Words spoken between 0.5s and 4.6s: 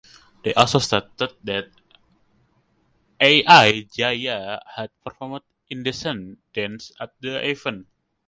also stated that Al Gala